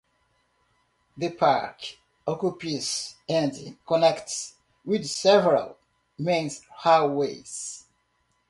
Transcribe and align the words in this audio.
The 1.15 1.29
park 1.29 1.77
occupies 2.25 3.17
and 3.29 3.77
connects 3.85 4.55
with 4.83 5.05
several 5.07 5.77
main 6.17 6.49
highways. 6.71 7.85